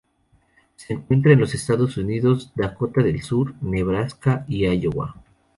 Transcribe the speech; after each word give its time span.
Se 0.77 0.93
encuentra 0.93 1.31
en 1.33 1.39
los 1.39 1.53
Estados 1.53 1.95
Unidos: 1.97 2.51
Dakota 2.55 3.03
del 3.03 3.21
Sur, 3.21 3.53
Nebraska 3.61 4.45
y 4.47 4.65
Iowa. 4.65 5.13